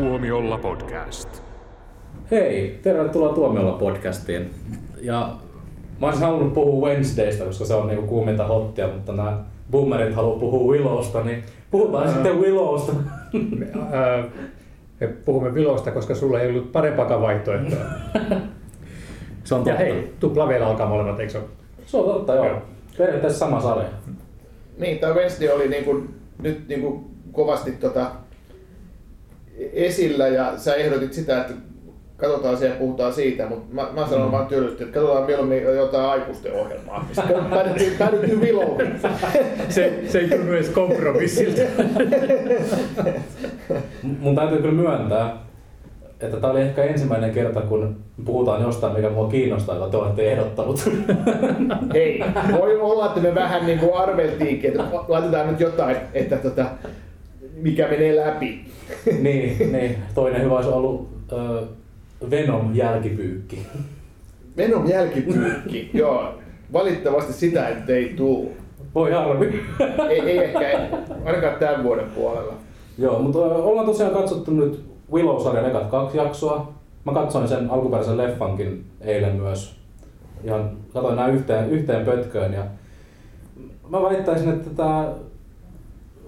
[0.00, 1.28] Tuomiolla podcast.
[2.30, 4.50] Hei, tervetuloa Tuomiolla podcastiin.
[5.00, 5.36] Ja
[6.00, 9.38] mä olisin halunnut puhua Wednesdaysta, koska se on niinku kuuminta hottia, mutta nämä
[9.70, 12.92] boomerit haluaa puhua Willowsta, niin puhutaan sitten Willowsta.
[13.58, 14.24] Me, ää,
[15.00, 17.78] me puhumme Vilosta, koska sulla ei ollut parempaakaan vaihtoehtoa.
[19.44, 19.78] Se on Ja totta.
[19.78, 21.46] hei, tupla vielä alkaa molemmat, eikö se ole?
[21.86, 22.46] Se on totta, joo.
[22.46, 22.62] Joo.
[22.98, 23.88] Periaatteessa sama sarja.
[24.78, 26.02] Niin, tämä Wednesday oli niinku,
[26.42, 28.10] nyt niinku kovasti tota
[29.72, 31.54] esillä ja sä ehdotit sitä, että
[32.16, 34.32] katsotaan se ja puhutaan siitä, mutta mä, mä sanon mm.
[34.32, 37.06] vaan tylysti, että katsotaan mieluummin jotain aikuisten ohjelmaa.
[37.12, 38.80] Sitten päädyttiin, päädyttiin Viloon.
[39.68, 41.62] Se, se ei tunnu edes kompromissilta.
[44.20, 45.36] Mun täytyy kyllä myöntää,
[46.20, 50.32] että tämä oli ehkä ensimmäinen kerta, kun puhutaan jostain, mikä mua kiinnostaa, jota te olette
[50.32, 50.80] ehdottanut.
[51.94, 56.66] Hei, voi olla, että me vähän niin kuin arveltiinkin, että laitetaan nyt jotain, että tota,
[57.56, 58.64] mikä menee läpi.
[59.22, 61.62] niin, niin, toinen hyvä olisi ollut ö,
[62.30, 63.66] Venom jälkipyykki.
[64.56, 66.34] Venom jälkipyykki, joo.
[66.72, 68.52] Valitettavasti sitä että ei tuu.
[68.94, 69.46] Voi harmi.
[70.10, 70.88] Ei, ei ehkä,
[71.24, 72.54] ainakaan tämän vuoden puolella.
[72.98, 76.72] Joo, mutta ollaan tosiaan katsottu nyt Willow-sarjan ekat kaksi jaksoa.
[77.04, 79.76] Mä katsoin sen alkuperäisen leffankin eilen myös.
[80.44, 82.64] Ihan katsoin nämä yhteen, yhteen pötköön ja
[83.88, 85.12] mä väittäisin, että tämä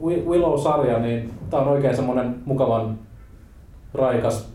[0.02, 2.98] Willow-sarja, niin tää on oikein semmonen mukavan
[3.94, 4.52] raikas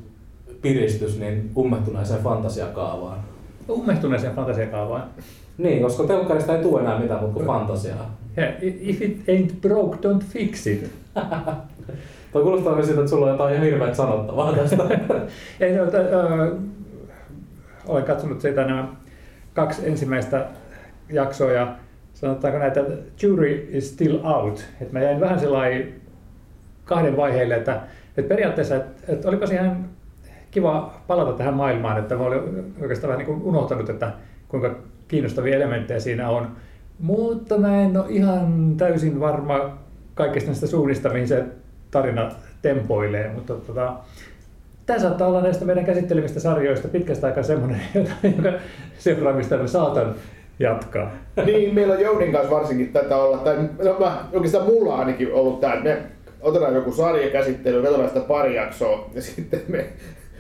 [0.61, 3.20] piristys niin ummehtuneeseen fantasiakaavaan.
[3.70, 5.03] Ummehtuneeseen fantasiakaavaan.
[5.58, 8.17] Niin, koska telkkarista ei tule enää mitään muuta kuin fantasiaa.
[8.38, 10.92] Yeah, if it ain't broke, don't fix it.
[12.33, 14.83] Toi kuulostaa myös siltä, että sulla on jotain ihan hirveät sanottavaa tästä.
[15.59, 16.55] Ei, no, t- ö,
[17.88, 18.88] olen katsonut sitä nämä
[19.53, 20.45] kaksi ensimmäistä
[21.09, 21.76] jaksoa ja
[22.22, 22.86] sanotaanko näitä,
[23.22, 24.66] jury is still out.
[24.81, 25.94] Et mä jäin vähän sellainen
[26.86, 27.81] kahden vaiheelle, että,
[28.17, 29.89] että periaatteessa, että, että olipa ihan
[30.52, 34.11] kiva palata tähän maailmaan, että mä olin oikeastaan vähän niin unohtanut, että
[34.48, 34.76] kuinka
[35.08, 36.48] kiinnostavia elementtejä siinä on.
[36.99, 39.77] Mutta mä en ole ihan täysin varma
[40.14, 41.45] kaikista näistä suunnista, mihin se
[41.92, 43.95] tarina tempoilee, mutta tota,
[44.86, 47.82] Tämä saattaa olla näistä meidän käsittelemistä sarjoista pitkästä aikaa semmoinen,
[48.38, 48.53] joka
[48.98, 50.15] seuraamista mä saatan
[50.61, 51.11] jatkaa.
[51.45, 55.60] Niin, meillä on Joudin kanssa varsinkin tätä olla, tai no, mä, oikeastaan mulla ainakin ollut
[55.60, 55.98] tämä, että me
[56.42, 59.86] otetaan joku sarjakäsittely, vedotaan sitä pari jaksoa, ja sitten me,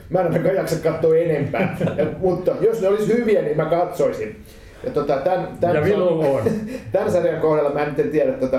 [0.09, 4.35] mä en ainakaan jaksa katsoa enempää, ja, mutta jos ne olisi hyviä, niin mä katsoisin.
[4.83, 6.43] Ja, tota, tämän, tämän, Ja Willow on.
[6.91, 8.57] tämän sarjan kohdalla mä en tiedä, tota,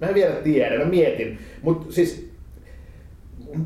[0.00, 2.30] mä en vielä tiedä, mä mietin, mutta siis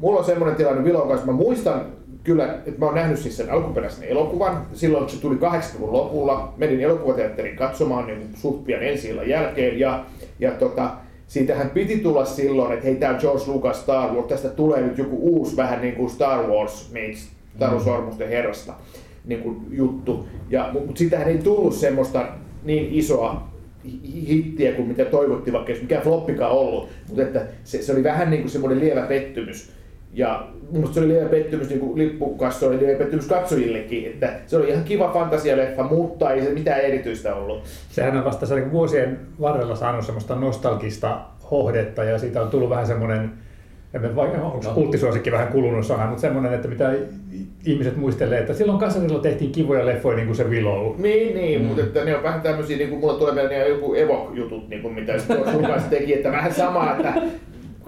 [0.01, 1.87] mulla on semmoinen tilanne Vilon kanssa, mä muistan
[2.25, 4.67] kyllä, että mä oon nähnyt siis sen alkuperäisen elokuvan.
[4.73, 9.79] Silloin kun se tuli 80-luvun lopulla, menin elokuvateatterin katsomaan niin suht pian ensi jälkeen.
[9.79, 10.05] Ja,
[10.39, 10.91] ja tota,
[11.27, 15.19] siitähän piti tulla silloin, että hei on George Lucas Star Wars, tästä tulee nyt joku
[15.21, 17.29] uusi vähän niin kuin Star Wars meets
[17.59, 18.75] Taru Sormusten herrasta
[19.25, 20.29] niin kuin juttu.
[20.51, 22.27] Ja, mutta siitähän ei tullut semmoista
[22.65, 23.49] niin isoa
[23.85, 28.05] hi- hittiä kuin mitä toivottiin, vaikka ei mikään floppikaan ollut, mutta että se, se oli
[28.05, 29.73] vähän niin kuin semmoinen lievä pettymys.
[30.19, 34.69] Ja mun se oli lievä pettymys niin kuin lippukassoille, lievä pettymys katsojillekin, että se oli
[34.69, 37.63] ihan kiva fantasialeffa, mutta ei se mitään erityistä ollut.
[37.91, 41.21] Sehän on vasta se vuosien varrella saanut semmoista nostalgista
[41.51, 43.31] hohdetta ja siitä on tullut vähän semmoinen,
[43.95, 44.75] en mä vaikka onko No.
[44.75, 46.93] kulttisuosikki vähän kulunut sana, mutta semmoinen, että mitä
[47.67, 50.95] ihmiset muistelee, että silloin kanssa silloin tehtiin kivoja leffoja niin kuin se Willow.
[50.99, 51.67] Niin, niin, mm.
[51.67, 54.83] mutta että ne on vähän tämmöisiä, niin kuin mulla tulee mieleen ne joku Evo-jutut, niin
[54.83, 55.27] kuin mitä se
[55.91, 57.13] teki, että vähän sama, että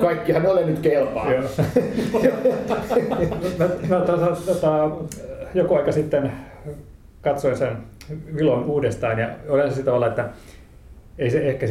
[0.00, 1.32] kaikkihan ole nyt kelpaa.
[1.32, 1.42] Joo.
[3.58, 4.90] mä, mä tota, tota,
[5.54, 6.32] joku aika sitten
[7.22, 7.76] katsoin sen
[8.36, 10.28] Vilon uudestaan ja olen sitä tavalla, että
[11.18, 11.66] ei se ehkä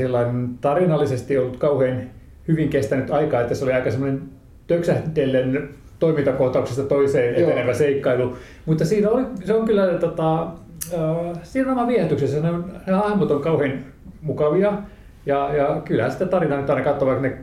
[0.62, 2.02] tarinallisesti ollut kauhean
[2.48, 4.22] hyvin kestänyt aikaa, että se oli aika semmoinen
[4.68, 5.70] töksähdellen
[6.00, 7.50] toimintakohtauksesta toiseen Joo.
[7.50, 8.38] etenevä seikkailu.
[8.66, 12.94] Mutta siinä oli, se on kyllä, tota, äh, siinä on oma viehätyksessä, ne, on, ne
[12.94, 13.80] hahmot on kauhean
[14.22, 14.74] mukavia
[15.26, 17.38] ja, ja kyllähän sitä tarinaa nyt aina katsoo, vaikka ne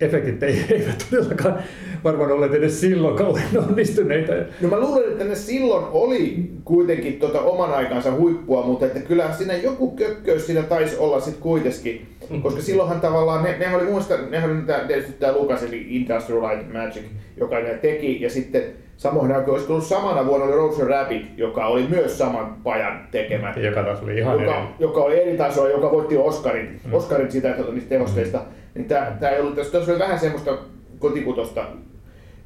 [0.00, 1.62] efektit ei, eivät todellakaan
[2.04, 4.32] varmaan olleet edes silloin kauhean onnistuneita.
[4.60, 9.32] No mä luulen, että ne silloin oli kuitenkin tota oman aikansa huippua, mutta että kyllä
[9.32, 12.06] siinä joku kökköys siinä taisi olla sit kuitenkin.
[12.42, 16.72] Koska silloinhan tavallaan, ne, ne oli muista, ne oli tietysti tämä Lucas eli Industrial Light
[16.72, 17.02] Magic,
[17.36, 18.62] joka ne teki, ja sitten
[18.96, 23.54] samoin aikaan olisi ollut samana vuonna oli Roger Rabbit, joka oli myös saman pajan tekemä.
[23.56, 24.66] Joka taas oli ihan joka, eri.
[24.78, 26.94] joka oli eri tasoa, joka voitti Oscarin, mm.
[26.94, 28.38] Oscarin siitä tuota, niistä tehosteista.
[28.38, 28.59] Mm.
[28.74, 30.58] Niin tää, tää ei ollut, tässä, tässä oli vähän semmoista
[30.98, 31.66] kotikutosta.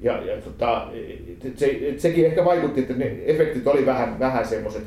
[0.01, 0.87] Ja, ja tota,
[1.57, 4.83] se, sekin ehkä vaikutti, että ne efektit oli vähän, vähän semmoiset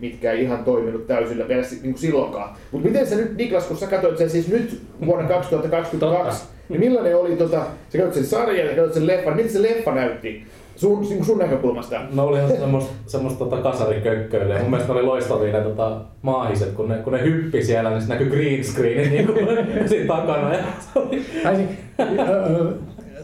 [0.00, 2.56] mitkä ei ihan toiminut täysillä vielä niin kuin silloinkaan.
[2.70, 7.16] Mutta miten sä nyt, Niklas, kun sä katsoit sen siis nyt vuonna 2022, niin millainen
[7.16, 10.46] oli, tota, sä katsoit sen sarjan ja katsoit sen leffan, miltä se leffa näytti
[10.76, 12.00] sun, niin kuin sun näkökulmasta?
[12.12, 14.58] No oli ihan semmoista, semmoista tota kasarikökköilyä.
[14.58, 18.30] Mun mielestä oli loistavia ne tota, maahiset, kun ne, kun ne hyppi siellä, niin näkyi
[18.30, 19.38] green screenit niin kuin,
[19.88, 20.54] siinä takana.
[20.54, 21.68] Ja se oli, Ai, niin,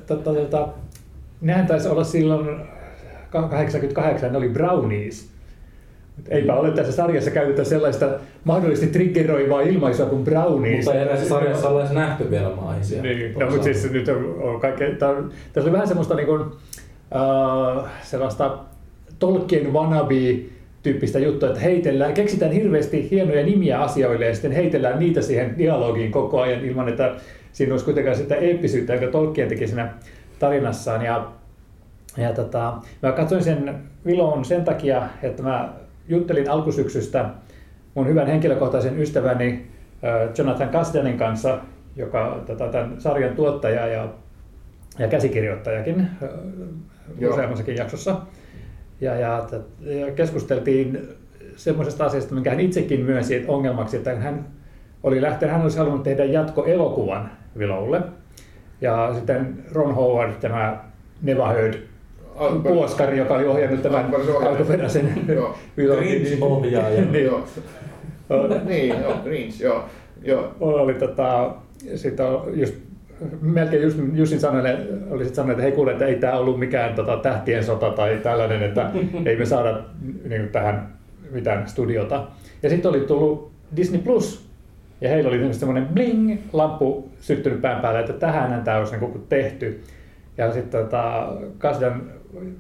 [0.06, 0.68] tota, tota,
[1.40, 2.60] nehän taisi olla silloin
[3.30, 5.28] 88, ne oli brownies.
[6.16, 8.08] Mut Eipä ole tässä sarjassa käytetä sellaista
[8.44, 10.84] mahdollisesti triggeroivaa ilmaisua kuin brownies.
[10.84, 13.02] mutta ei edes sarjassa ole edes nähty vielä maahisia.
[13.02, 14.88] Niin, no, mutta siis nyt on, on kaikkea,
[15.52, 16.44] tässä oli vähän semmoista niin kuin,
[17.14, 18.58] uh, sellaista
[19.18, 20.38] Tolkien wannabe
[20.82, 26.12] tyyppistä juttua, että heitellään, keksitään hirveästi hienoja nimiä asioille ja sitten heitellään niitä siihen dialogiin
[26.12, 27.14] koko ajan ilman, että
[27.52, 29.94] siinä olisi kuitenkaan sitä eeppisyyttä, joka Tolkien teki siinä
[30.38, 31.04] tarinassaan.
[31.04, 31.28] Ja,
[32.16, 33.74] ja tota, mä katsoin sen
[34.06, 35.72] Vilon sen takia, että mä
[36.08, 37.30] juttelin alkusyksystä
[37.94, 39.66] mun hyvän henkilökohtaisen ystäväni
[40.04, 41.58] äh, Jonathan Kasdanin kanssa,
[41.96, 44.08] joka tota, tämän sarjan tuottaja ja,
[44.98, 46.28] ja käsikirjoittajakin äh,
[47.18, 47.32] Joo.
[47.32, 48.16] useammassakin jaksossa.
[49.00, 49.48] Ja, ja,
[49.80, 51.08] ja keskusteltiin
[51.56, 54.46] semmoisesta asiasta, minkä hän itsekin myönsi että ongelmaksi, että hän
[55.02, 58.02] oli lähtenyt, hän olisi halunnut tehdä jatkoelokuvan Willowlle.
[58.80, 60.84] Ja sitten Ron Howard, tämä
[61.22, 61.74] Neva Heard
[62.62, 64.56] puoskari, joka oli ohjannut tämän Alkuperäisen ohjaajan.
[64.56, 65.54] alkuperäisen Joo.
[65.78, 67.04] Willowin, Grinch-ohjaaja.
[67.12, 67.44] niin, Joo.
[68.64, 69.84] niin, joo, Greens, joo.
[70.22, 70.54] joo.
[70.60, 71.54] oli tota,
[71.94, 72.74] sit on just,
[73.40, 74.78] melkein just Jussin sanoille,
[75.10, 78.20] oli sit sanonut, että hei kuule, että ei tämä ollut mikään tota, tähtien sota tai
[78.22, 78.90] tällainen, että
[79.24, 79.80] ei me saada
[80.28, 80.98] niin kuin, tähän
[81.30, 82.26] mitään studiota.
[82.62, 84.48] Ja sitten oli tullut Disney Plus,
[85.00, 89.80] ja heillä oli semmoinen bling-lamppu syttynyt pään päälle, että tähän tämä olisi niin kuin, tehty.
[90.38, 92.02] Ja sitten tota, Kasdan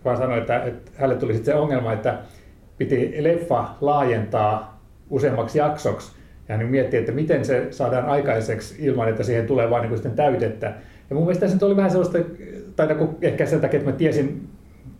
[0.04, 2.18] vaan sanoi, että, että hänelle tuli sitten se ongelma, että
[2.78, 4.80] piti leffa laajentaa
[5.10, 6.17] useammaksi jaksoksi.
[6.48, 10.66] Ja hän mietti, että miten se saadaan aikaiseksi ilman, että siihen tulee vain niin täytettä.
[11.10, 12.18] Ja mun mielestä se oli vähän sellaista,
[12.76, 14.48] tai kun ehkä sen takia, että mä tiesin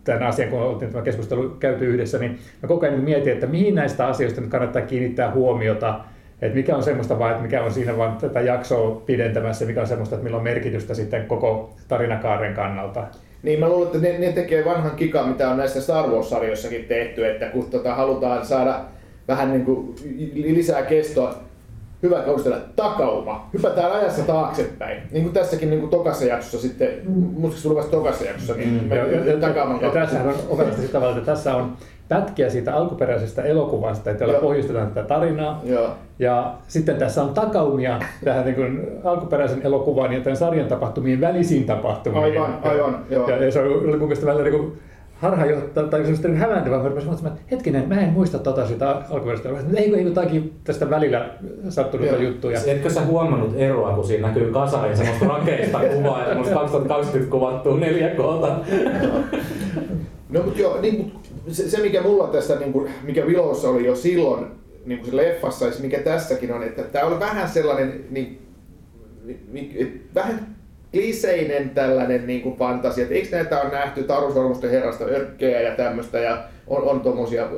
[0.05, 3.47] tämän asian, kun oltiin tämä keskustelu käyty yhdessä, niin mä koko ajan niin mietin, että
[3.47, 6.01] mihin näistä asioista nyt kannattaa kiinnittää huomiota,
[6.43, 9.87] että mikä on semmoista vaan, että mikä on siinä vaan tätä jaksoa pidentämässä, mikä on
[9.87, 13.07] semmoista, että millä on merkitystä sitten koko tarinakaaren kannalta.
[13.43, 17.27] Niin mä luulen, että ne, ne tekee vanhan kikan, mitä on näissä Star Wars-sarjoissakin tehty,
[17.27, 18.81] että kun tota, halutaan saada
[19.29, 19.95] vähän niin kuin
[20.35, 21.35] lisää kestoa,
[22.03, 25.03] hyvä kaustella takauma, hypätään ajassa taaksepäin.
[25.11, 28.89] Niin kuin tässäkin niin kuin tokassa jaksossa sitten, muistaakseni tuli vasta tokassa jaksossa, niin Mm.
[28.89, 29.21] me Ja, ja,
[29.83, 31.73] ja, tässähän on opetusta sitä tavalla, että tässä on
[32.09, 35.61] pätkiä siitä alkuperäisestä elokuvasta, että jolla pohjustetaan tätä tarinaa.
[35.65, 35.91] Joo.
[36.19, 41.65] Ja sitten tässä on takaumia tähän niin kuin alkuperäisen elokuvan ja tämän sarjan tapahtumien välisiin
[41.65, 42.25] tapahtumiin.
[42.25, 43.31] Aivan, aivan, joo.
[43.31, 44.79] Ja, ja se oli mun mielestä välillä niin kuin
[45.19, 46.83] harhaanjohtava tai semmoista niin hämäntävää.
[46.83, 49.49] Mä rupesin miettimään, että hetkinen, mä en muista tota sitä alkuperäistä.
[49.49, 51.31] Mä sanoin, Ei, kun ei jotakin tästä välillä
[51.69, 52.23] sattunutta Joo.
[52.23, 52.61] juttuja.
[52.67, 57.77] Etkö sä huomannut eroa, kun siinä näkyy kasarin semmoista rakeista kuvaa ja semmoista 2020 kuvattua
[57.77, 58.51] 4K?
[60.29, 63.87] No mutta joo, niin, mut se, se, mikä mulla tässä, niin kuin, mikä Vilossa oli
[63.87, 64.47] jo silloin
[64.87, 68.43] niin kuin se leffassa, ja se mikä tässäkin on, että tämä oli vähän sellainen, niin,
[69.53, 70.57] niin, et vähän
[70.93, 76.19] kliseinen tällainen niin kuin fantasia, että eikö näitä ole nähty Tarusormusten herrasta örkkejä ja tämmöistä,
[76.19, 77.49] ja on, on tommosia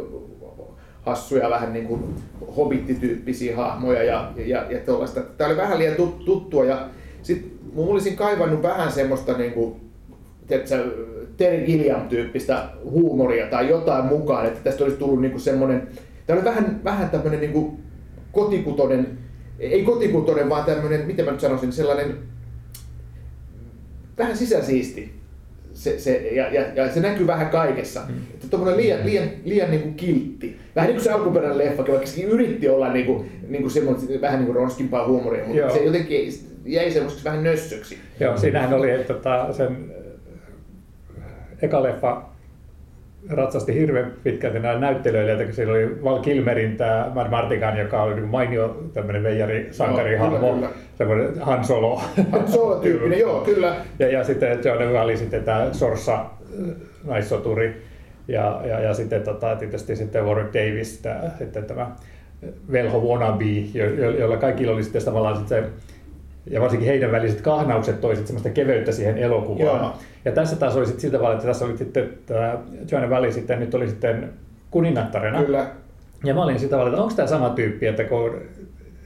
[1.02, 2.14] hassuja vähän niin kuin
[2.56, 5.20] hobittityyppisiä hahmoja ja, ja, ja tuollaista.
[5.20, 6.88] Tämä oli vähän liian tut, tuttua ja
[7.22, 9.76] sitten mun olisin kaivannut vähän semmoista niin kuin,
[10.46, 10.84] tiedätkö,
[11.36, 15.88] Terry Gilliam-tyyppistä huumoria tai jotain mukaan, että tästä olisi tullut niin kuin semmoinen,
[16.26, 17.78] tämä oli vähän, vähän tämmöinen niin kuin
[18.32, 19.18] kotikutonen,
[19.58, 22.18] ei kotikutonen, vaan tämmöinen, miten mä nyt sanoisin, sellainen
[24.20, 25.12] vähän sisäsiisti.
[25.72, 28.00] Se, se, ja, ja, ja, se näkyy vähän kaikessa.
[28.08, 28.14] Mm.
[28.34, 30.56] Että tommonen liian, liian, liian niin kuin kiltti.
[30.76, 34.20] Vähän niin kuin se alkuperäinen leffa, vaikka sekin yritti olla niin kuin, niin kuin semmoinen,
[34.20, 35.70] vähän niin kuin ronskimpaa huumoria, mutta Joo.
[35.70, 36.32] se jotenkin
[36.64, 37.98] jäi semmoiseksi vähän nössöksi.
[38.20, 39.94] Joo, siinähän oli, että tota, sen
[41.62, 42.29] eka leffa
[43.28, 48.14] ratsasti hirveän pitkälti näillä näyttelijöillä, että siellä oli Val Kilmerin tämä Mad Martigan, joka oli
[48.14, 50.68] niin mainio tämmöinen veijari sankarihahmo, kyllä, kyllä.
[50.98, 52.02] semmoinen Han Solo.
[52.46, 53.76] Solo-tyyppinen, joo, kyllä.
[53.98, 56.26] Ja, ja sitten John oli sitten tämä Sorsa äh,
[57.04, 57.82] naissoturi.
[58.28, 61.90] Ja, ja, ja sitten tota, tietysti sitten Warwick Davis, tää, sitten tämä
[62.72, 65.70] velho wannabe, jo, jo, jolla kaikilla oli sitten tavallaan sitten se,
[66.46, 69.80] ja varsinkin heidän väliset kahnaukset toisit semmoista keveyttä siihen elokuvaan.
[69.80, 69.92] Joo.
[70.24, 72.58] Ja tässä taas oli sitten sillä tavalla, että tässä oli sitten tämä
[72.90, 74.30] Joanna Valley sitten, nyt oli sitten
[74.70, 75.44] kuningattarena.
[75.44, 75.66] Kyllä.
[76.24, 78.34] Ja mä olin sitä tavalla, että onko tämä sama tyyppi, että kun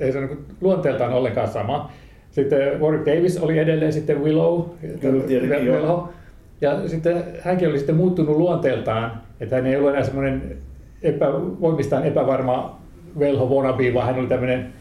[0.00, 1.92] ei se niin luonteeltaan ollenkaan sama.
[2.30, 4.62] Sitten Warwick Davis oli edelleen sitten Willow,
[5.00, 6.12] Kyllä, tietenkin, velho.
[6.60, 10.56] Ja sitten hänkin oli sitten muuttunut luonteeltaan, että hän ei ollut enää semmoinen
[11.02, 11.26] epä,
[11.60, 12.80] voimistaan epävarma
[13.18, 14.72] velho wannabe, vaan hän oli tämmöinen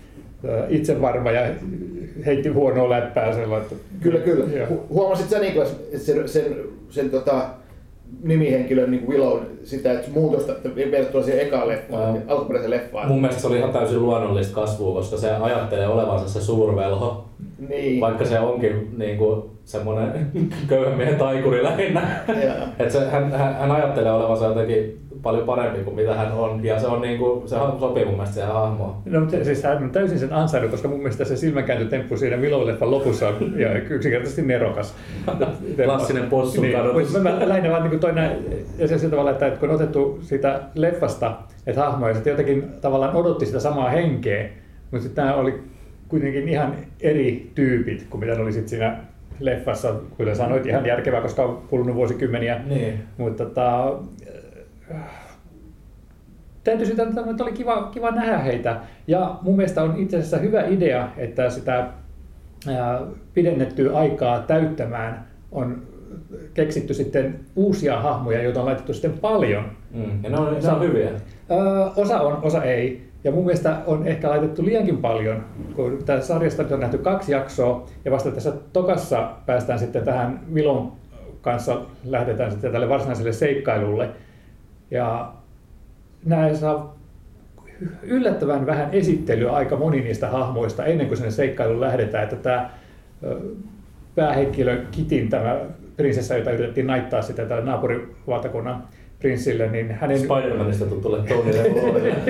[0.70, 1.42] itsevarma ja
[2.26, 3.76] heitti huonoa läppää sellaista.
[4.02, 4.46] Kyllä, kyllä.
[4.58, 4.68] Joo.
[4.68, 6.56] Hu- Huomasit sä Niklas, että sen, sen,
[6.90, 7.46] sen tota,
[8.24, 13.08] nimihenkilön niin Willow, sitä että muutosta että verrattuna siihen ekaan leffaan, Ää, alkuperäiseen leffaan?
[13.08, 17.26] Mun mielestä se oli ihan täysin luonnollista kasvua, koska se ajattelee olevansa se suurvelho,
[17.70, 18.02] Niin.
[18.02, 20.28] vaikka se onkin niin kuin semmoinen
[20.70, 22.08] köyhän miehen taikuri lähinnä.
[22.28, 22.68] Joo.
[22.80, 26.80] Et se, hän, hän, hän ajattelee olevansa jotenkin paljon parempi kuin mitä hän on, ja
[26.80, 28.96] se, on niin kuin, se sopii mun mielestä siihen hahmoon.
[29.06, 32.92] No, mutta siis hän on täysin sen ansainnut, koska mun mielestä se silmänkääntötemppu siinä Willow-leffan
[32.92, 34.96] lopussa on ja yksinkertaisesti nerokas.
[35.86, 37.04] Klassinen possun niin, kadotus.
[37.04, 38.32] mutta Mä lähinnä vaan niin toinen,
[38.78, 41.34] ja se sillä tavalla, että kun on otettu siitä leffasta,
[41.68, 44.50] että hahmoja sitten jotenkin tavallaan odotti sitä samaa henkeä,
[44.92, 45.64] mutta sitten nämä oli
[46.08, 48.98] kuitenkin ihan eri tyypit kuin mitä ne oli sitten siinä
[49.40, 52.60] leffassa, kuten sanoit, ihan järkevää, koska on kulunut vuosikymmeniä.
[52.66, 52.94] Niin.
[53.18, 53.94] Mutta tota,
[56.64, 58.82] täytyy sitä, että oli kiva, kiva nähdä heitä.
[59.08, 61.88] Ja mun mielestä on itse asiassa hyvä idea, että sitä
[63.34, 65.82] pidennettyä aikaa täyttämään on
[66.54, 69.64] keksitty sitten uusia hahmoja, joita on laitettu sitten paljon.
[69.92, 70.24] Mm.
[70.24, 71.10] Ja ne on, ne on hyviä.
[71.52, 73.10] Öö, osa on, osa ei.
[73.24, 75.44] Ja mun mielestä on ehkä laitettu liiankin paljon,
[75.76, 80.92] kun tässä sarjasta on nähty kaksi jaksoa, ja vasta tässä tokassa päästään sitten tähän Vilon
[81.42, 84.10] kanssa, lähdetään sitten tälle varsinaiselle seikkailulle.
[84.94, 85.34] Ja
[86.26, 86.98] nämä saa
[88.04, 92.70] yllättävän vähän esittelyä aika moni niistä hahmoista ennen kuin sinne seikkailuun lähdetään, että tämä
[94.16, 95.60] päähenkilö Kitin, tämä
[95.98, 98.84] prinsessa, jota yritettiin naittaa sitä tälle naapurivaltakunnan
[99.20, 100.18] prinssille, niin hänen...
[100.18, 101.76] Spider-Manista tuttulle Tony niin,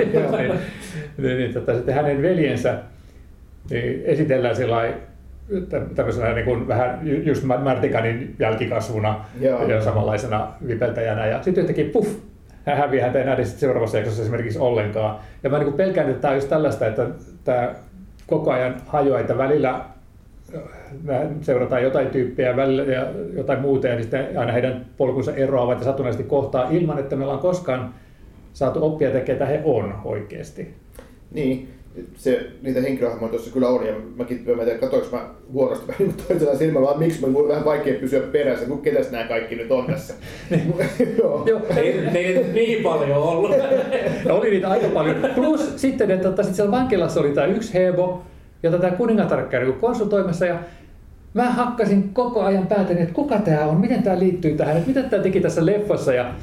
[1.18, 2.78] niin, niin, tota, sitten hänen veljensä
[3.70, 4.94] niin esitellään sillä
[5.94, 9.68] tämmöisenä niin kuin vähän ju- just Martikanin jälkikasvuna Joo.
[9.68, 11.26] ja samanlaisena vipeltäjänä.
[11.26, 12.08] Ja sitten yhtäkkiä puff,
[12.64, 15.18] hän häviää, häntä ei nähdä seuraavassa jaksossa esimerkiksi ollenkaan.
[15.42, 17.06] Ja mä niin pelkään, että tämä on just tällaista, että
[17.44, 17.74] tämä
[18.26, 24.38] koko ajan hajoaa, että välillä äh, seurataan jotain tyyppiä välillä ja jotain muuta, ja sitten
[24.38, 27.94] aina heidän polkunsa eroavat ja satunnaisesti kohtaa ilman, että me ollaan koskaan
[28.52, 30.74] saatu oppia, että ketä he on oikeasti.
[31.30, 31.73] Niin,
[32.16, 35.98] se, niitä henkilöhahmoja tuossa kyllä on, ja mäkin mä en tiedä, katoinko mä huonosti vähän
[35.98, 39.54] niin toisella silmällä, vaan miksi mä on vähän vaikea pysyä perässä, kun ketäs nämä kaikki
[39.54, 40.14] nyt on tässä.
[41.18, 41.44] Joo.
[41.46, 43.50] Joo, ei, niin paljon ollut.
[44.24, 45.30] No oli niitä aika paljon.
[45.34, 48.22] Plus sitten, että tota, sit siellä vankilassa oli tämä yksi hebo,
[48.62, 50.58] jota tämä kuningatar käy niinku konsultoimassa ja
[51.34, 55.02] mä hakkasin koko ajan päätäni, että kuka tämä on, miten tämä liittyy tähän, että mitä
[55.02, 56.34] tämä teki tässä leffassa ja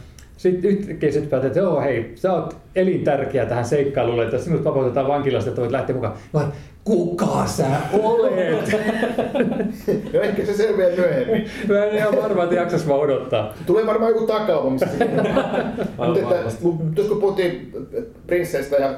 [0.42, 5.08] sitten yhtäkkiä sitten päätin, että joo hei, sä oot elintärkeä tähän seikkailulle, että sinut vapautetaan
[5.08, 6.14] vankilasta, että voit lähteä mukaan.
[6.34, 6.52] Mä
[6.84, 8.72] kuka sä olet?
[10.14, 11.46] Ja ehkä se selviää myöhemmin.
[11.68, 13.54] Mä en ihan varma, että jaksas mä odottaa.
[13.66, 15.10] Tulee varmaan joku takauma, missä se
[16.62, 17.72] Mutta kun puhuttiin
[18.28, 18.96] prinsseistä ja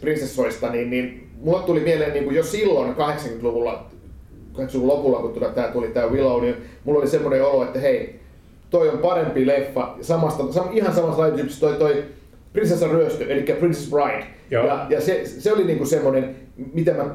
[0.00, 3.86] prinsessoista, niin, niin mulle tuli mieleen niin kuin jo silloin 80-luvulla,
[4.54, 8.19] 80-luvun lopulla, kun tuli, tää tuli tämä Willow, niin mulla oli semmoinen olo, että hei,
[8.70, 12.04] toi on parempi leffa, samasta, sam, ihan samasta lajityypistä toi, toi
[12.52, 14.26] Prinsessan ryöstö, eli Princess Bride.
[14.50, 14.66] Joo.
[14.66, 16.36] Ja, ja se, se oli niinku semmoinen,
[16.72, 17.14] mitä mä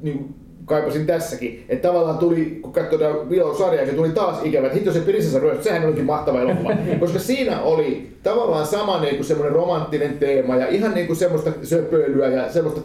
[0.00, 0.34] niinku
[0.66, 2.72] kaipasin tässäkin, että tavallaan tuli, kun
[3.28, 6.70] Willow-sarjaa, se tuli taas ikävä, että hitto se Prinsessan ryöstö, sehän olikin mahtava elokuva,
[7.00, 12.52] koska siinä oli tavallaan sama niinku semmoinen romanttinen teema ja ihan niinku semmoista söpöilyä ja
[12.52, 12.80] semmoista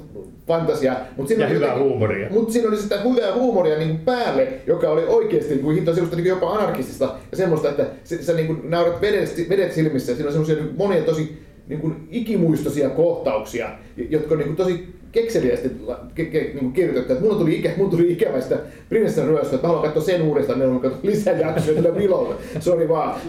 [0.48, 2.28] fantasiaa, mutta siinä Ja oli hyvää jotenkin- huumoria.
[2.32, 6.16] mutta siinä oli sitä hyvää huumoria niin päälle, joka oli oikeasti niin kuin, hitto semmoista
[6.16, 10.16] niin jopa anarkistista ja semmoista, että sä, sä niin kuin, naurat vedet, vedet silmissä ja
[10.16, 13.70] siinä on semmoisia niin monia tosi niin kuin, ikimuistoisia kohtauksia,
[14.10, 15.72] jotka on niin kuin, tosi kekseliästi
[16.16, 17.14] ke, ke, niin kuin kirjoitettu.
[17.14, 18.58] Että mulla tuli, ikä, mulla tuli ikävä sitä
[18.90, 22.36] prinsessan ryöstöä, että mä haluan katsoa sen uudestaan, niin haluan katsoa lisää jaksoja tällä Vilolla.
[22.60, 23.20] Sori vaan.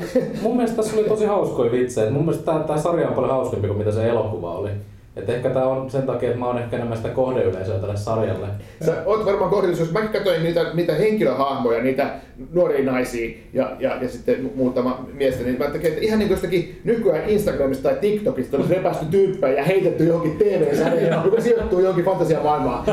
[0.43, 2.11] Mun mielestä tässä oli tosi hauskoja vitsejä.
[2.11, 4.71] Mun mielestä tää, tää sarja on paljon hauskempi kuin mitä se elokuva oli.
[5.17, 8.47] Et ehkä tää on sen takia, että mä oon ehkä enemmän sitä kohdeyleisöä tälle sarjalle.
[8.85, 12.11] Sä oot varmaan kohdallisuus, jos mäkin katsoin niitä, niitä henkilöhahmoja, niitä
[12.53, 16.35] nuoria naisia ja, ja, ja sitten muutama miestä, niin mä ajattelin, että ihan niin kuin
[16.35, 22.05] jostakin nykyään Instagramista tai TikTokista olisi repästy tyyppejä ja heitetty johonkin TV-sarjaan, joka sijoittuu johonkin
[22.05, 22.85] fantasiamaailmaan.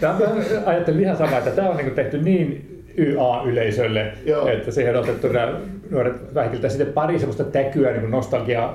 [0.00, 0.26] Tämä, mä
[0.66, 4.48] ajattelin ihan samaa, että tämä on niin tehty niin YA-yleisölle, Joo.
[4.48, 8.74] että siihen on otettu nämä nuoret vähkiltä sitten pari semmoista täkyä niin nostalgia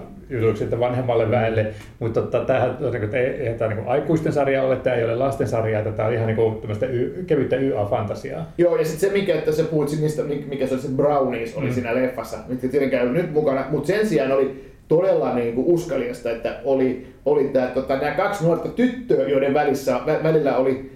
[0.55, 1.65] sitten vanhemmalle väelle,
[1.99, 5.15] mutta tota, tämähän on, niin että eihän tämä niin aikuisten sarja ole, tämä ei ole
[5.15, 8.45] lasten sarja, että tämä on ihan niin kuin, tämmöistä y, kevyttä YA-fantasiaa.
[8.57, 11.65] Joo, ja sitten se, mikä, että sä puhuit niistä, mikä se oli se Brownies, oli
[11.67, 11.73] Mm.
[11.73, 16.55] siinä leffassa, mitkä tietenkään nyt mukana, mutta sen sijaan oli todella niin kuin uskaliasta, että
[16.63, 20.91] oli, oli tää, tota, nämä kaksi nuorta tyttöä, joiden välissä, vä, välillä oli,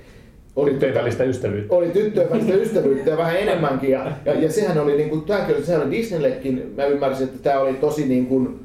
[0.57, 1.75] oli Tyttöjen välistä ystävyyttä.
[1.75, 3.89] oli tyttöjen välistä ystävyyttä ja vähän enemmänkin.
[3.89, 7.39] Ja, ja, ja sehän oli, niin kuin, tämäkin oli, sehän oli Disneyllekin, mä ymmärsin, että
[7.43, 8.59] tämä oli tosi niin kuin,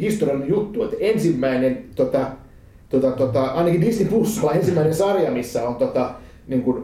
[0.00, 2.26] historiallinen juttu, että ensimmäinen, tota,
[2.88, 6.14] tota, tota, ainakin Disney Plusalla ensimmäinen sarja, missä on tota,
[6.48, 6.82] niin kuin,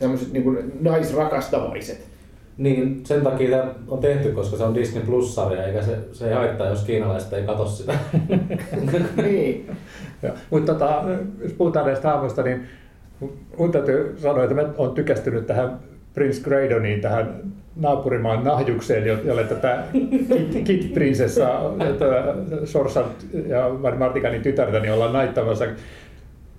[0.00, 2.12] tämmöiset niin kuin naisrakastavaiset.
[2.56, 6.34] Niin, sen takia tämä on tehty, koska se on Disney Plus-sarja, eikä se, se ei
[6.34, 7.94] haittaa, jos kiinalaiset ei katso sitä.
[9.22, 9.70] niin.
[10.50, 11.04] Mutta tota,
[11.42, 12.66] jos puhutaan näistä hahmoista, niin
[13.58, 15.78] mun täytyy sanoa, että mä oon tykästynyt tähän
[16.14, 17.42] Prince Gradoniin, tähän
[17.76, 19.82] naapurimaan nahjukseen, jolle tätä
[20.64, 21.60] Kit Prinsessa,
[22.64, 23.04] Sorsan
[23.46, 25.64] ja Martikanin tytärtä, niin ollaan naittamassa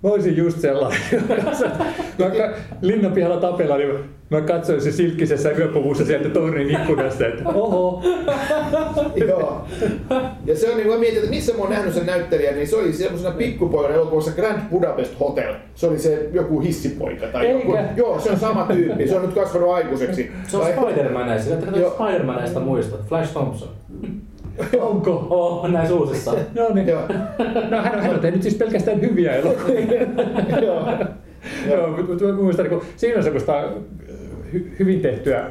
[0.04, 1.00] Mä olisin just sellainen.
[2.18, 3.90] mä linnan pihalla tapella, niin
[4.30, 8.02] mä katsoin se silkkisessä yöpuvussa sieltä tornin ikkunasta, että oho.
[9.28, 9.66] Joo.
[10.44, 12.76] Ja se on niin, mä mietin, että missä mä oon nähnyt sen näyttelijän, niin se
[12.76, 15.54] oli semmoisena pikkupoikana elokuvassa Grand Budapest Hotel.
[15.74, 17.26] Se oli se joku hissipoika.
[17.26, 19.08] Tai joku, joo, se on sama tyyppi.
[19.08, 20.30] Se on nyt kasvanut aikuiseksi.
[20.48, 21.54] Se on Spider-Maneista.
[21.96, 23.00] Spider-Maneista muistat?
[23.08, 23.68] Flash Thompson.
[24.80, 25.26] Onko?
[25.30, 26.32] Oh, näin uusissa.
[26.58, 26.88] no niin.
[26.88, 27.02] Joo.
[27.70, 30.02] No hän on, hän on tehnyt siis pelkästään hyviä elokuvia.
[30.66, 30.88] Joo.
[31.70, 33.70] Joo, mutta muistan, kun siinä on semmoista äh,
[34.54, 35.50] hy- hyvin tehtyä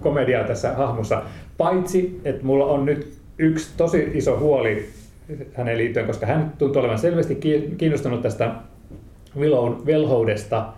[0.00, 1.22] komediaa tässä hahmossa.
[1.56, 4.88] Paitsi, että mulla on nyt yksi tosi iso huoli
[5.54, 7.34] hänen liittyen, koska hän tuntuu olevan selvästi
[7.78, 8.50] kiinnostunut tästä
[9.36, 10.66] Willown velhoudesta–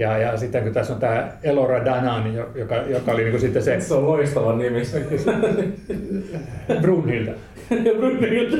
[0.00, 3.80] ja, ja sitten kun tässä on tämä Elora Danan, joka, joka oli niin sitten se...
[3.80, 4.82] Se on loistava nimi.
[6.80, 7.32] Brunhilda.
[7.98, 8.56] Brunhilda.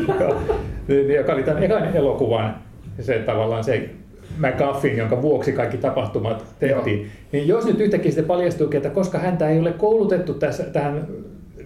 [1.17, 2.55] joka oli tämän ekan elokuvan
[3.01, 3.91] se tavallaan se
[4.39, 6.99] McGuffin, jonka vuoksi kaikki tapahtumat tehtiin.
[6.99, 7.09] Joo.
[7.33, 11.07] Niin jos nyt yhtäkkiä sitten paljastuukin, että koska häntä ei ole koulutettu tässä, tähän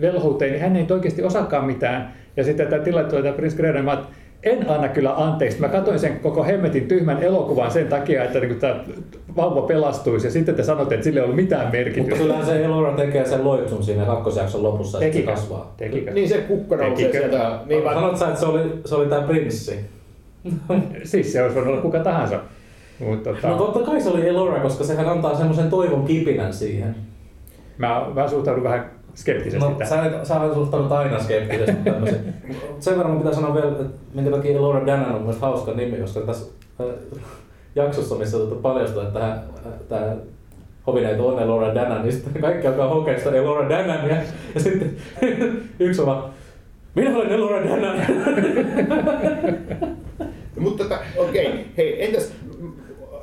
[0.01, 2.13] velhouteen, niin hän ei oikeasti osaakaan mitään.
[2.37, 3.85] Ja sitten tämä tilanne tulee tämä Prince Greden,
[4.45, 5.61] en anna kyllä anteeksi.
[5.61, 8.85] Mä katsoin sen koko hemmetin tyhmän elokuvan sen takia, että niin tämä
[9.37, 12.01] vauva pelastuisi ja sitten te sanotte, että sille ei ollut mitään merkitystä.
[12.01, 15.75] Mutta kyllähän se Elora tekee sen loitsun siinä kakkosjakson lopussa, että se kasvaa.
[15.77, 16.11] Tekikö?
[16.11, 17.59] Niin se kukka nousee sieltä.
[17.67, 17.95] Niin vaan...
[17.95, 19.81] Sanot sä, että se oli, se oli tämä prinssi?
[21.05, 22.41] siis se olisi voinut olla kuka tahansa.
[22.99, 23.49] Mutta, tota...
[23.49, 26.97] No totta kai se oli Elora, koska sehän antaa semmoisen toivon kipinän siihen.
[27.79, 30.13] Mä, mä suhtaudun vähän skeptisesti no, tähän.
[30.13, 32.35] Sä, sä olet suhtaudut aina skeptisesti tämmöisiin.
[32.81, 36.21] Sen verran pitää sanoa vielä, että minkä takia Laura Dannon on mun hauska nimi, koska
[36.21, 36.47] tässä
[36.81, 36.87] äh,
[37.75, 39.43] jaksossa, missä paljastuu, että tämä,
[39.89, 40.17] tämä
[40.87, 44.17] hovineito on Laura Dannon, niin sitten kaikki alkaa hokea sitä Laura Dannon ja,
[44.55, 44.97] ja sitten
[45.81, 46.25] yksi on vaan,
[46.95, 47.97] minä olen Laura Dannon.
[50.59, 51.59] Mutta tota, okei, okay.
[51.77, 52.33] hei, entäs,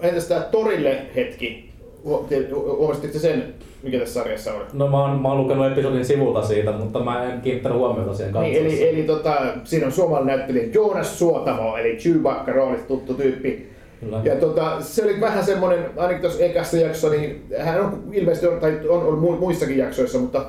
[0.02, 1.72] entäs tämä torille hetki?
[2.04, 4.62] Huomasitteko sen mikä tässä sarjassa on?
[4.74, 8.34] No mä oon, mä oon lukenut episodin sivulta siitä, mutta mä en kiinnittänyt huomiota siihen
[8.34, 13.72] niin, eli, eli tota, siinä on suomalainen näyttelijä Jonas Suotamo, eli Chewbacca roolista tuttu tyyppi.
[14.00, 14.22] Kyllä.
[14.24, 18.60] Ja tota, se oli vähän semmoinen, ainakin tuossa ekassa jaksossa, niin hän on ilmeisesti on,
[18.60, 20.46] tai on ollut muissakin jaksoissa, mutta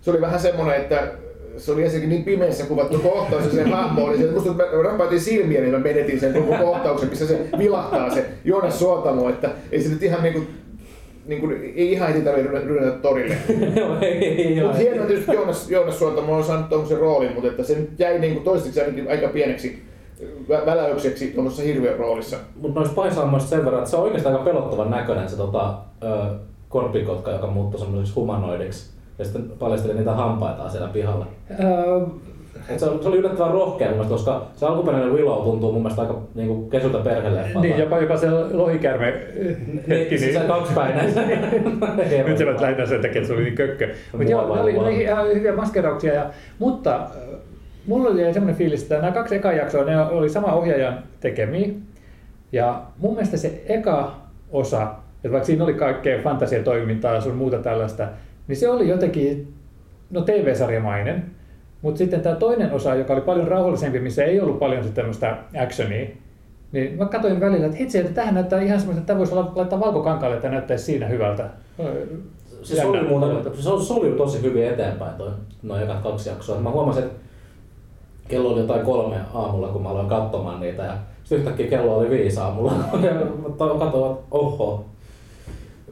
[0.00, 1.08] se oli vähän semmoinen, että
[1.56, 4.82] se oli ensinnäkin niin pimeässä kuvattu kohtaus ja se hahmo oli se, musta että mä
[4.82, 9.50] rapautin silmiä, niin mä menetin sen koko kohtauksen, missä se vilahtaa se Joonas Suotamo, että
[9.72, 10.40] ei se nyt ihan niinku
[11.26, 13.36] niin kuin, ei ihan heti tarvitse rynnätä torille.
[13.80, 17.74] Joo, ei, Mutta hienoa tietysti Joonas, Joonas Suotamo on saanut tuommoisen roolin, mutta että se
[17.74, 19.82] nyt jäi niin kuin toistaiseksi ainakin aika pieneksi
[20.48, 22.36] väläykseksi tuommoisessa hirveän roolissa.
[22.60, 25.78] Mutta noista paisaamoista sen verran, että se on oikeastaan aika pelottavan näköinen se tota,
[26.68, 28.90] korppikotka, joka muuttui semmoiseksi humanoidiksi.
[29.18, 31.26] Ja sitten paljasteli niitä hampaitaan siellä pihalla.
[31.50, 32.20] Uh,
[32.68, 36.02] et se, se oli yllättävän rohkea mun mielestä, koska se alkuperäinen Willow tuntuu mun mielestä
[36.02, 37.60] aika niinku kesulta perheleffalta.
[37.60, 39.88] Niin, jopa, jopa se lohikärme hetki.
[39.88, 41.04] Niin, siis se kaksipäinen.
[42.26, 43.94] Nyt se on lähinnä sen takia, että se oli niin kökkö.
[44.12, 46.14] Mutta joo, ne oli, oli ihan hyviä maskerauksia.
[46.14, 47.10] Ja, mutta äh,
[47.86, 51.68] mulla oli semmoinen fiilis, että nämä kaksi eka jaksoa, ne oli sama ohjaajan tekemiä.
[52.52, 54.14] Ja mun mielestä se eka
[54.50, 54.82] osa,
[55.16, 58.08] että vaikka siinä oli kaikkea fantasiatoimintaa ja sun muuta tällaista,
[58.48, 59.54] niin se oli jotenkin
[60.10, 61.24] no TV-sarjamainen.
[61.82, 66.06] Mutta sitten tämä toinen osa, joka oli paljon rauhallisempi, missä ei ollut paljon tämmöistä actionia,
[66.72, 69.80] niin mä katsoin välillä, että hitsi, että tähän näyttää ihan semmoista, että tämä voisi laittaa
[69.80, 71.50] valkokankaalle, että näyttäisi siinä hyvältä.
[72.62, 75.30] Se, oli, muuten, se, oli tosi hyvin eteenpäin toi,
[75.62, 76.60] noin ekat kaksi jaksoa.
[76.60, 77.16] Mä huomasin, että
[78.28, 82.10] kello oli jotain kolme aamulla, kun mä aloin katsomaan niitä ja sitten yhtäkkiä kello oli
[82.10, 82.72] viisi aamulla.
[82.72, 84.84] mä katsoin, että oho,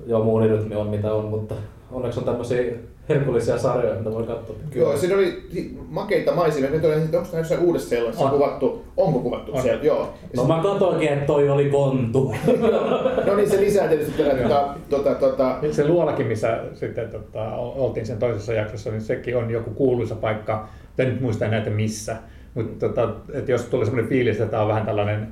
[0.06, 1.54] joo muu rytmi on mitä on, mutta
[1.92, 2.72] onneksi on tämmöisiä
[3.08, 4.56] herkullisia sarjoja, mitä voi katsoa.
[4.74, 5.42] Joo, siinä oli
[5.88, 6.70] makeita maisemia.
[6.70, 8.84] Nyt oli, onko tämä jossain uudessa sellaisessa kuvattu?
[8.96, 9.62] Onko kuvattu on.
[9.62, 9.84] siellä?
[9.84, 10.14] Joo.
[10.36, 12.34] No mä katsoinkin, että toi oli kontu.
[13.26, 15.58] no niin, se lisää tietysti vielä tuota, tuota, tuota...
[15.70, 20.68] Se luolakin, missä sitten tota, oltiin sen toisessa jaksossa, niin sekin on joku kuuluisa paikka.
[20.98, 22.16] En nyt muista näitä missä.
[22.54, 25.28] Mutta tota, että jos tulee sellainen fiilis, että tämä on vähän tällainen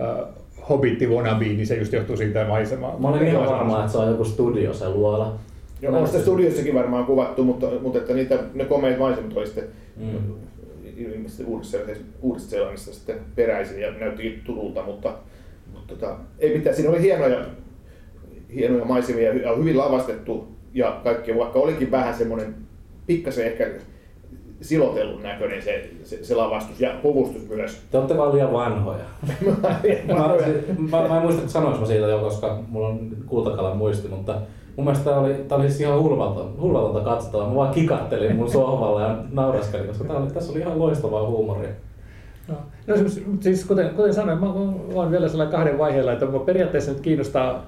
[0.00, 0.28] uh,
[0.68, 2.98] hobitti wannabe, niin se just johtuu siitä maisemaa.
[2.98, 5.34] Mä olin ihan varma, että se on joku studio se luola.
[5.84, 9.64] Joo, on sitä studiossakin varmaan kuvattu, mutta, mutta että niitä, ne komeet maisemat oli sitten
[9.96, 10.34] mm.
[10.96, 11.44] ilmeisesti
[12.22, 15.14] Uudesta-Seelannista sitten peräisin ja näytti Turulta, mutta,
[15.72, 16.76] mutta tota, ei mitään.
[16.76, 17.44] Siinä oli hienoja,
[18.54, 22.54] hienoja maisemia ja hyvin lavastettu ja kaikki, vaikka olikin vähän semmoinen
[23.06, 23.70] pikkasen ehkä
[24.60, 27.82] silotellun näköinen se, se, se lavastus ja puvustus myös.
[27.90, 29.04] Te olette vaan liian vanhoja.
[29.46, 30.14] mä,
[30.90, 34.40] mä, mä, en muista, että sanoinko mä siitä jo, koska mulla on kultakalan muisti, mutta
[34.76, 37.48] mun mielestä tää oli, tää oli siis ihan hulvaton, hulvatonta katsottavaa.
[37.48, 41.70] Mä vaan kikattelin mun sohvalla ja nauraskelin, koska tää oli, tässä oli ihan loistavaa huumoria.
[42.48, 42.54] No,
[42.86, 42.96] no
[43.40, 44.52] siis kuten, kuten sanoin, mä,
[44.94, 47.66] olen vielä sellainen kahden vaiheella, että mä periaatteessa nyt kiinnostaa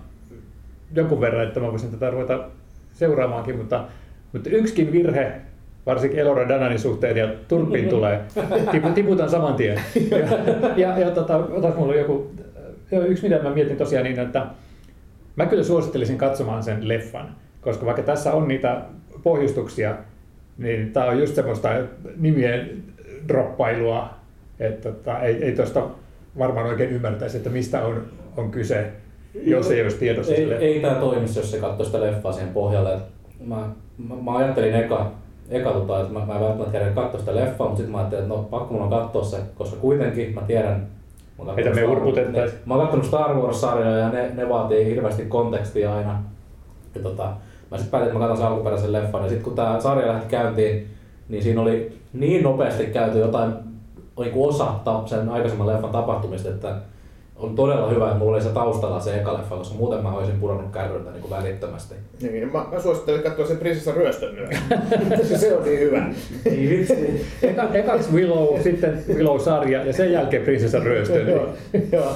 [0.94, 2.44] jonkun verran, että mä voisin tätä ruveta
[2.92, 3.84] seuraamaankin, mutta,
[4.32, 5.32] mutta yksikin virhe
[5.86, 8.20] varsinkin Elora Dananin suhteen ja turppiin tulee,
[8.94, 9.80] tiputan saman tien.
[10.10, 10.18] Ja,
[10.76, 12.30] ja, ja tota, otas mulla joku,
[13.06, 14.46] yksi mitä mä mietin tosiaan niin, että
[15.36, 18.82] mä kyllä suosittelisin katsomaan sen leffan, koska vaikka tässä on niitä
[19.22, 19.94] pohjustuksia,
[20.58, 21.68] niin tämä on just semmoista
[22.16, 22.82] nimien
[23.28, 24.10] droppailua,
[24.60, 25.88] että tota, ei, ei tuosta
[26.38, 28.02] varmaan oikein ymmärtäisi, että mistä on,
[28.36, 28.92] on kyse,
[29.34, 32.98] jos ei olisi tiedossa Ei, ei tämä toimisi, jos se katsoo sitä leffaa siihen pohjalle.
[33.46, 33.56] Mä,
[34.08, 35.12] mä, mä ajattelin eka,
[35.50, 38.22] eka tota, että mä, mä en välttämättä kerran katsoa sitä leffaa, mutta sitten mä ajattelin,
[38.22, 40.86] että no pakko mun on katsoa se, koska kuitenkin mä tiedän,
[41.56, 42.60] Mitä me urputettaisiin?
[42.66, 46.22] Mä oon katsonut Star Wars-sarjoja ja ne, ne vaatii hirveästi kontekstia aina.
[46.94, 47.32] Ja tota,
[47.70, 49.22] mä sitten päätin, että mä katson sen alkuperäisen leffan.
[49.22, 50.86] Ja sitten kun tää sarja lähti käyntiin,
[51.28, 53.52] niin siinä oli niin nopeasti käyty jotain
[54.18, 54.74] niin osa
[55.06, 56.76] sen aikaisemman leffan tapahtumista, että
[57.38, 60.40] on todella hyvä, että mulla oli se taustalla se eka leffa, koska muuten mä olisin
[60.40, 61.94] pudonnut kärryltä niin kuin välittömästi.
[62.22, 64.50] Niin, mä, mä suosittelen katsoa sen Prinsessa ryöstön myös.
[65.40, 66.08] se on niin hyvä.
[66.44, 67.26] Niin vitsi.
[67.42, 71.20] Eka, ekaksi Willow, sitten Willow-sarja ja sen jälkeen Prinsessa ryöstö.
[71.20, 71.48] joo,
[71.92, 72.12] joo.